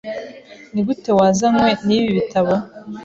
Nigute 0.73 1.09
wazanywe 1.19 1.71
nibi 1.87 2.09
bitabo? 2.17 2.53